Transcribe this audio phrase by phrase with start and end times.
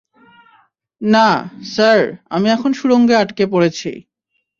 [1.01, 1.27] না,
[1.65, 1.99] স্যার,
[2.29, 3.91] আমি এখন সুরঙ্গে আটকে পড়েছি।